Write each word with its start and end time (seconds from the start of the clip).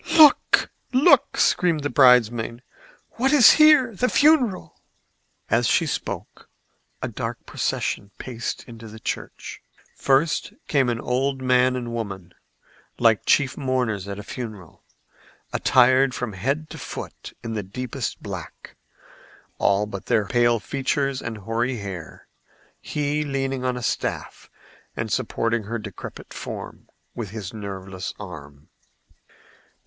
"Look! 0.17 0.71
look!" 0.93 1.37
screamed 1.37 1.83
the 1.83 1.91
bridemaid. 1.91 2.63
"What 3.17 3.31
is 3.31 3.51
here? 3.51 3.93
The 3.95 4.09
funeral!" 4.09 4.81
As 5.47 5.67
she 5.67 5.85
spoke 5.85 6.49
a 7.03 7.07
dark 7.07 7.45
procession 7.45 8.09
paced 8.17 8.63
into 8.63 8.87
the 8.87 8.99
church. 8.99 9.61
First 9.95 10.53
came 10.67 10.89
an 10.89 10.99
old 10.99 11.43
man 11.43 11.75
and 11.75 11.93
woman, 11.93 12.33
like 12.97 13.27
chief 13.27 13.55
mourners 13.55 14.07
at 14.07 14.17
a 14.17 14.23
funeral, 14.23 14.81
attired 15.53 16.15
from 16.15 16.33
head 16.33 16.67
to 16.71 16.79
foot 16.79 17.33
in 17.43 17.53
the 17.53 17.61
deepest 17.61 18.23
black, 18.23 18.75
all 19.59 19.85
but 19.85 20.07
their 20.07 20.25
pale 20.25 20.59
features 20.59 21.21
and 21.21 21.37
hoary 21.37 21.77
hair, 21.77 22.25
he 22.81 23.23
leaning 23.23 23.63
on 23.63 23.77
a 23.77 23.83
staff 23.83 24.49
and 24.97 25.11
supporting 25.11 25.65
her 25.65 25.77
decrepit 25.77 26.33
form 26.33 26.89
with 27.13 27.29
his 27.29 27.53
nerveless 27.53 28.15
arm. 28.19 28.69